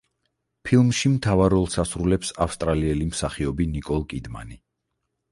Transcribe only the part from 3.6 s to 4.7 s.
ნიკოლ კიდმანი.